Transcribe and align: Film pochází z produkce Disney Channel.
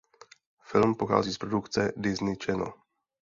Film 0.71 0.95
pochází 0.95 1.33
z 1.33 1.37
produkce 1.37 1.93
Disney 1.95 2.35
Channel. 2.45 2.73